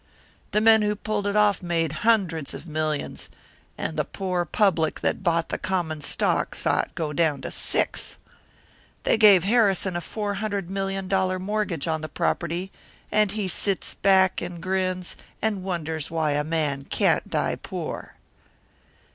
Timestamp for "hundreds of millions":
2.01-3.29